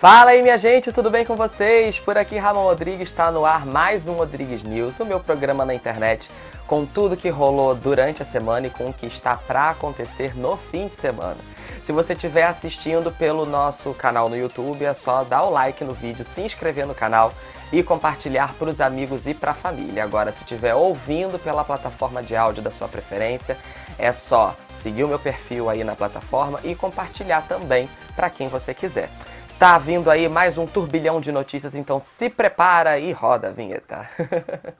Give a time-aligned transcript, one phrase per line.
[0.00, 1.98] Fala aí, minha gente, tudo bem com vocês?
[1.98, 5.74] Por aqui, Ramon Rodrigues está no ar mais um Rodrigues News, o meu programa na
[5.74, 6.30] internet
[6.68, 10.56] com tudo que rolou durante a semana e com o que está para acontecer no
[10.56, 11.38] fim de semana.
[11.84, 15.94] Se você estiver assistindo pelo nosso canal no YouTube, é só dar o like no
[15.94, 17.32] vídeo, se inscrever no canal
[17.72, 20.04] e compartilhar para os amigos e para a família.
[20.04, 23.58] Agora, se estiver ouvindo pela plataforma de áudio da sua preferência,
[23.98, 28.72] é só seguir o meu perfil aí na plataforma e compartilhar também para quem você
[28.72, 29.10] quiser.
[29.58, 34.08] Tá vindo aí mais um turbilhão de notícias, então se prepara e roda a vinheta.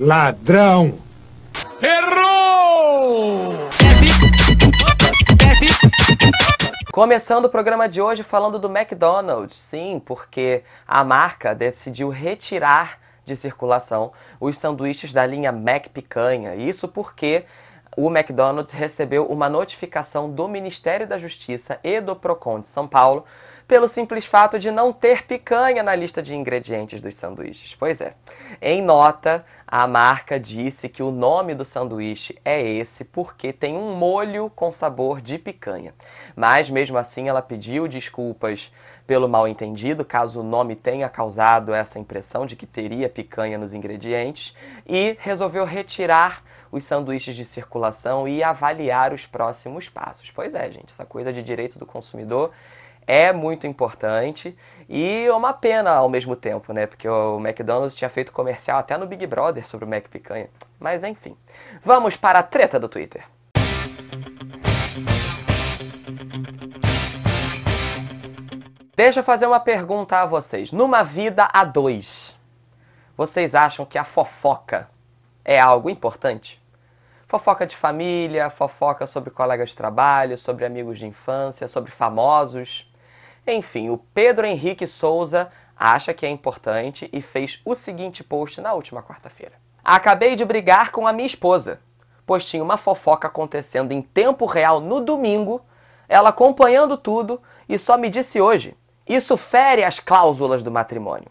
[0.00, 0.98] Ladrão!
[1.82, 3.68] Errou!
[6.90, 13.36] Começando o programa de hoje falando do McDonald's, sim, porque a marca decidiu retirar de
[13.36, 16.54] circulação os sanduíches da linha Mac Picanha.
[16.54, 17.44] Isso porque
[17.96, 23.24] o McDonald's recebeu uma notificação do Ministério da Justiça e do Procon de São Paulo
[23.68, 27.74] pelo simples fato de não ter picanha na lista de ingredientes dos sanduíches.
[27.74, 28.14] Pois é.
[28.60, 33.94] Em nota, a marca disse que o nome do sanduíche é esse porque tem um
[33.94, 35.94] molho com sabor de picanha.
[36.36, 38.70] Mas mesmo assim, ela pediu desculpas
[39.06, 43.72] pelo mal entendido, caso o nome tenha causado essa impressão de que teria picanha nos
[43.72, 44.54] ingredientes,
[44.86, 50.30] e resolveu retirar os sanduíches de circulação e avaliar os próximos passos.
[50.30, 52.50] Pois é, gente, essa coisa de direito do consumidor
[53.06, 54.56] é muito importante
[54.88, 56.86] e é uma pena ao mesmo tempo, né?
[56.86, 60.48] Porque o McDonald's tinha feito comercial até no Big Brother sobre o Mac Picanha.
[60.80, 61.36] Mas enfim,
[61.82, 63.24] vamos para a treta do Twitter.
[68.94, 70.70] Deixa eu fazer uma pergunta a vocês.
[70.70, 72.38] Numa vida a dois,
[73.16, 74.88] vocês acham que a fofoca
[75.44, 76.61] é algo importante?
[77.32, 82.92] Fofoca de família, fofoca sobre colegas de trabalho, sobre amigos de infância, sobre famosos.
[83.46, 88.74] Enfim, o Pedro Henrique Souza acha que é importante e fez o seguinte post na
[88.74, 89.54] última quarta-feira.
[89.82, 91.80] Acabei de brigar com a minha esposa,
[92.26, 95.64] pois tinha uma fofoca acontecendo em tempo real no domingo,
[96.06, 98.76] ela acompanhando tudo e só me disse hoje.
[99.08, 101.30] Isso fere as cláusulas do matrimônio.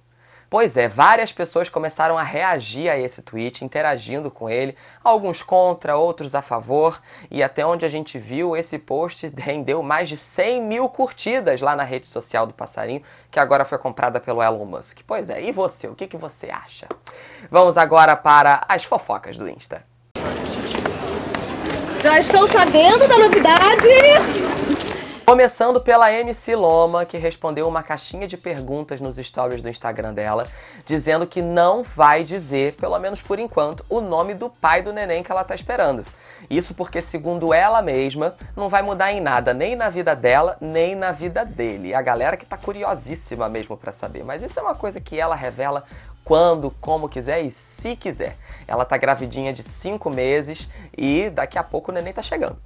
[0.52, 5.96] Pois é, várias pessoas começaram a reagir a esse tweet, interagindo com ele, alguns contra,
[5.96, 7.02] outros a favor,
[7.32, 11.74] e até onde a gente viu, esse post rendeu mais de 100 mil curtidas lá
[11.74, 13.02] na rede social do Passarinho,
[13.32, 15.00] que agora foi comprada pelo Elon Musk.
[15.08, 16.86] Pois é, e você, o que, que você acha?
[17.50, 19.86] Vamos agora para as fofocas do Insta.
[22.04, 24.41] Já estão sabendo da novidade?
[25.32, 30.46] Começando pela MC Loma, que respondeu uma caixinha de perguntas nos stories do Instagram dela,
[30.86, 35.24] dizendo que não vai dizer, pelo menos por enquanto, o nome do pai do neném
[35.24, 36.04] que ela tá esperando.
[36.50, 40.96] Isso porque, segundo ela mesma, não vai mudar em nada, nem na vida dela, nem
[40.96, 41.96] na vida dele.
[41.96, 44.26] A galera que tá curiosíssima mesmo para saber.
[44.26, 45.86] Mas isso é uma coisa que ela revela
[46.26, 48.36] quando, como quiser e se quiser.
[48.68, 50.68] Ela tá gravidinha de 5 meses
[50.98, 52.58] e daqui a pouco o neném tá chegando.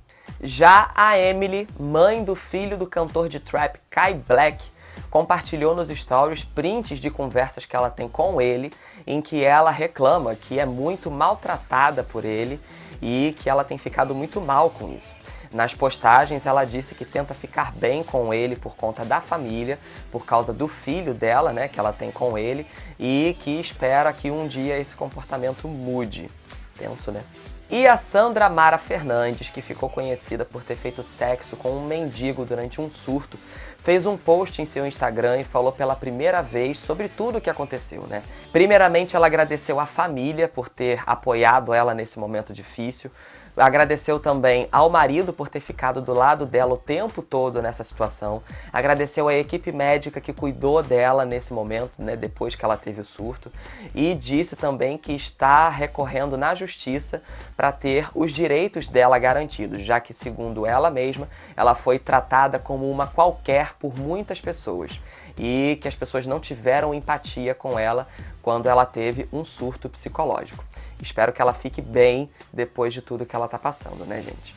[0.41, 4.63] Já a Emily, mãe do filho do cantor de trap Kai Black,
[5.09, 8.71] compartilhou nos stories prints de conversas que ela tem com ele,
[9.07, 12.59] em que ela reclama que é muito maltratada por ele
[13.01, 15.25] e que ela tem ficado muito mal com isso.
[15.51, 19.79] Nas postagens, ela disse que tenta ficar bem com ele por conta da família,
[20.11, 22.67] por causa do filho dela, né, que ela tem com ele,
[22.99, 26.29] e que espera que um dia esse comportamento mude.
[26.77, 27.23] Penso, né?
[27.69, 32.45] E a Sandra Mara Fernandes, que ficou conhecida por ter feito sexo com um mendigo
[32.45, 33.39] durante um surto,
[33.83, 37.49] fez um post em seu Instagram e falou pela primeira vez sobre tudo o que
[37.49, 38.21] aconteceu, né?
[38.51, 43.09] Primeiramente, ela agradeceu à família por ter apoiado ela nesse momento difícil.
[43.57, 48.43] Agradeceu também ao marido por ter ficado do lado dela o tempo todo nessa situação.
[48.71, 53.05] Agradeceu à equipe médica que cuidou dela nesse momento, né, depois que ela teve o
[53.05, 53.51] surto.
[53.93, 57.23] E disse também que está recorrendo na justiça
[57.55, 62.89] para ter os direitos dela garantidos, já que, segundo ela mesma, ela foi tratada como
[62.91, 64.99] uma qualquer por muitas pessoas
[65.37, 68.07] e que as pessoas não tiveram empatia com ela
[68.41, 70.63] quando ela teve um surto psicológico.
[71.01, 74.55] Espero que ela fique bem depois de tudo que ela tá passando, né, gente?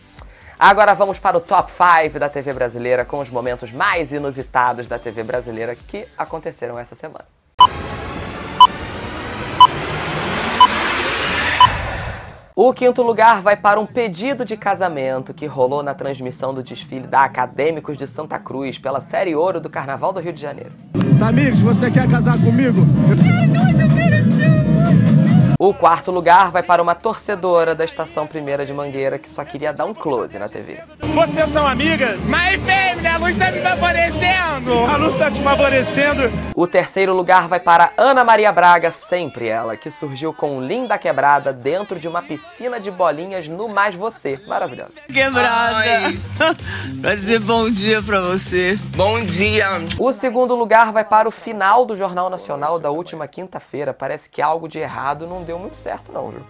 [0.59, 4.99] Agora vamos para o top 5 da TV brasileira com os momentos mais inusitados da
[4.99, 7.27] TV brasileira que aconteceram essa semana.
[12.61, 17.07] O quinto lugar vai para um pedido de casamento que rolou na transmissão do desfile
[17.07, 20.73] da Acadêmicos de Santa Cruz pela série Ouro do Carnaval do Rio de Janeiro.
[21.21, 22.81] Tamires, você quer casar comigo?
[23.23, 24.68] Quero, meu filho,
[25.61, 29.73] O quarto lugar vai para uma torcedora da Estação Primeira de Mangueira que só queria
[29.73, 30.79] dar um close na TV.
[31.01, 32.17] Vocês são amigas?
[32.29, 34.85] Mas, fêmea, a luz tá me favorecendo!
[34.89, 36.31] A luz tá te favorecendo!
[36.55, 41.53] O terceiro lugar vai para Ana Maria Braga, sempre ela, que surgiu com linda quebrada
[41.53, 44.41] dentro de uma piscina de bolinhas no Mais Você.
[44.47, 44.93] Maravilhosa.
[45.13, 45.83] Quebrada!
[47.03, 48.77] pra dizer bom dia pra você.
[48.97, 49.67] Bom dia!
[49.99, 53.93] O segundo lugar vai para o final do Jornal Nacional da última quinta-feira.
[53.93, 56.43] Parece que algo de errado não deu muito certo, não, viu?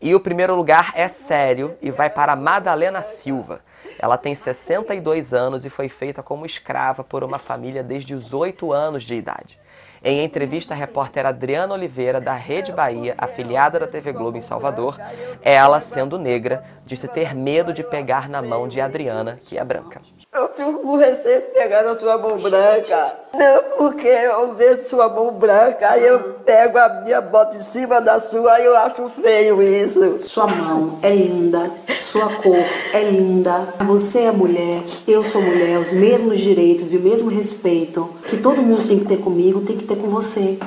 [0.00, 3.60] E o primeiro lugar é sério e vai para Madalena Silva.
[3.98, 8.72] Ela tem 62 anos e foi feita como escrava por uma família desde os 8
[8.72, 9.58] anos de idade.
[10.08, 14.96] Em entrevista à repórter Adriana Oliveira, da Rede Bahia, afiliada da TV Globo em Salvador,
[15.42, 20.00] ela, sendo negra, disse ter medo de pegar na mão de Adriana, que é branca.
[20.32, 23.16] Eu fico com receio de pegar na sua mão branca.
[23.34, 28.00] Não, porque eu vejo sua mão branca, aí eu pego a minha bota em cima
[28.00, 30.20] da sua, aí eu acho feio isso.
[30.28, 31.68] Sua mão é linda,
[32.00, 33.74] sua cor é linda.
[33.80, 38.62] Você é mulher, eu sou mulher, os mesmos direitos e o mesmo respeito que todo
[38.62, 40.58] mundo tem que ter comigo, tem que ter com você.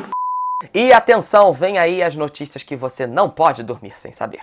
[0.74, 4.42] E atenção, vem aí as notícias que você não pode dormir sem saber.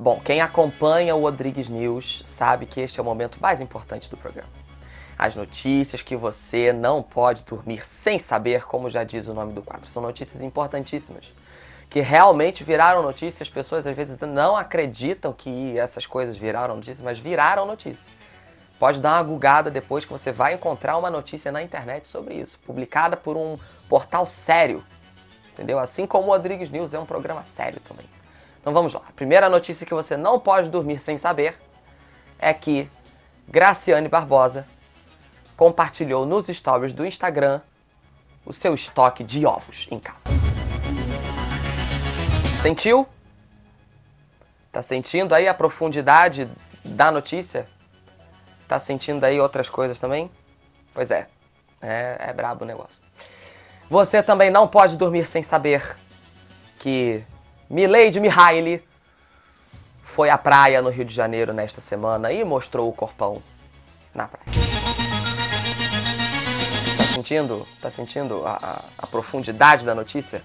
[0.00, 4.16] Bom, quem acompanha o Rodrigues News sabe que este é o momento mais importante do
[4.16, 4.48] programa.
[5.18, 9.62] As notícias que você não pode dormir sem saber, como já diz o nome do
[9.62, 9.88] quadro.
[9.88, 11.24] São notícias importantíssimas.
[11.88, 13.48] Que realmente viraram notícias.
[13.48, 18.06] As pessoas às vezes não acreditam que essas coisas viraram notícias, mas viraram notícias.
[18.78, 22.58] Pode dar uma gugada depois que você vai encontrar uma notícia na internet sobre isso,
[22.60, 23.58] publicada por um
[23.88, 24.84] portal sério.
[25.52, 25.80] Entendeu?
[25.80, 28.06] Assim como o Rodrigues News é um programa sério também.
[28.60, 29.02] Então vamos lá.
[29.08, 31.56] A primeira notícia que você não pode dormir sem saber
[32.38, 32.88] é que
[33.48, 34.66] Graciane Barbosa
[35.56, 37.60] compartilhou nos stories do Instagram
[38.46, 40.28] o seu estoque de ovos em casa.
[42.62, 43.06] Sentiu?
[44.72, 46.50] Tá sentindo aí a profundidade
[46.84, 47.68] da notícia?
[48.66, 50.28] Tá sentindo aí outras coisas também?
[50.92, 51.28] Pois é,
[51.80, 52.98] é, é brabo o negócio.
[53.88, 55.96] Você também não pode dormir sem saber
[56.80, 57.24] que
[57.70, 58.84] Milady Mihaly
[60.02, 63.40] foi à praia no Rio de Janeiro nesta semana e mostrou o corpão
[64.12, 64.46] na praia.
[66.96, 67.66] Tá sentindo?
[67.80, 70.42] Tá sentindo a, a, a profundidade da notícia?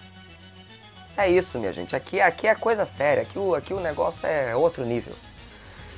[1.15, 1.95] É isso, minha gente.
[1.95, 3.23] Aqui, aqui é coisa séria.
[3.23, 5.13] Aqui o, aqui o negócio é outro nível.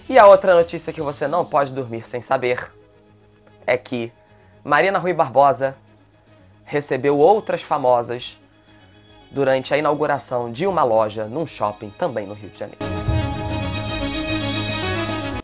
[0.09, 2.71] E a outra notícia que você não pode dormir sem saber
[3.65, 4.11] é que
[4.63, 5.75] Marina Rui Barbosa
[6.65, 8.37] recebeu outras famosas
[9.31, 12.85] durante a inauguração de uma loja num shopping também no Rio de Janeiro.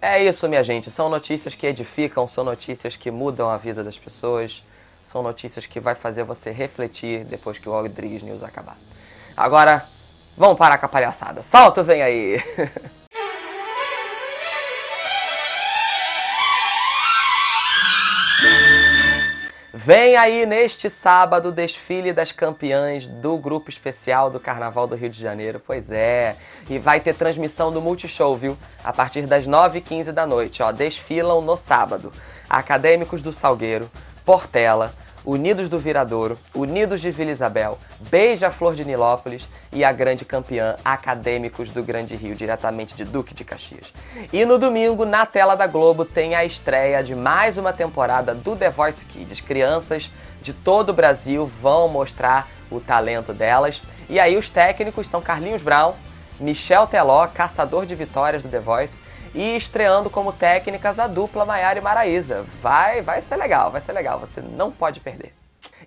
[0.02, 0.92] É isso, minha gente.
[0.92, 4.62] São notícias que edificam, são notícias que mudam a vida das pessoas,
[5.06, 8.76] são notícias que vai fazer você refletir depois que o Rodrigues News acabar.
[9.42, 9.84] Agora,
[10.38, 11.42] vamos parar com a palhaçada.
[11.42, 12.40] Salto, vem aí!
[19.74, 25.10] Vem aí neste sábado o desfile das campeãs do grupo especial do Carnaval do Rio
[25.10, 25.60] de Janeiro.
[25.66, 26.36] Pois é,
[26.70, 28.56] e vai ter transmissão do Multishow, viu?
[28.84, 30.72] A partir das 9h15 da noite, ó.
[30.72, 32.14] Desfilam no sábado.
[32.48, 33.90] Acadêmicos do Salgueiro,
[34.24, 34.94] Portela,
[35.26, 41.72] Unidos do Viradouro, Unidos de Vila Isabel, Beija-Flor de Nilópolis e a grande campeã Acadêmicos
[41.72, 43.94] do Grande Rio, diretamente de Duque de Caxias.
[44.34, 48.56] E no domingo, na tela da Globo, tem a estreia de mais uma temporada do
[48.56, 49.42] The Voice Kids.
[49.42, 50.10] Crianças
[50.42, 53.82] de todo o Brasil vão mostrar o talento delas.
[54.10, 55.94] E aí os técnicos são Carlinhos Brown,
[56.40, 58.96] Michel Teló, caçador de vitórias do The Voice,
[59.34, 62.46] e estreando como técnicas a dupla Maiara e Maraísa.
[62.62, 65.34] Vai, vai ser legal, vai ser legal, você não pode perder.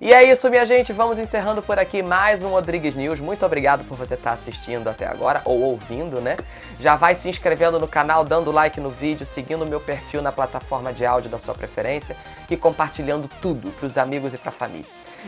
[0.01, 3.21] E é isso, minha gente, vamos encerrando por aqui mais um Rodrigues News.
[3.21, 6.37] Muito obrigado por você estar assistindo até agora, ou ouvindo, né?
[6.81, 10.33] Já vai se inscrevendo no canal, dando like no vídeo, seguindo o meu perfil na
[10.33, 12.17] plataforma de áudio da sua preferência
[12.51, 14.85] e compartilhando tudo para os amigos e para a família.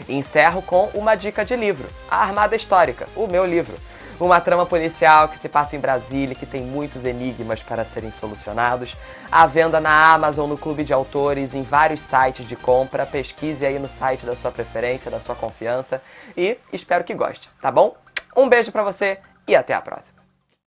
[0.09, 3.77] encerro com uma dica de livro, A Armada Histórica, o meu livro.
[4.19, 8.97] Uma trama policial que se passa em Brasília, que tem muitos enigmas para serem solucionados.
[9.31, 13.05] À venda na Amazon, no Clube de Autores, em vários sites de compra.
[13.05, 16.01] Pesquise aí no site da sua preferência, da sua confiança.
[16.35, 17.95] E espero que goste, tá bom?
[18.35, 20.16] Um beijo para você e até a próxima.